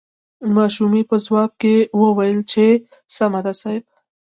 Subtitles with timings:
[0.55, 2.65] ماشومې په ځواب کې وويل چې
[3.15, 3.83] سمه ده صاحب.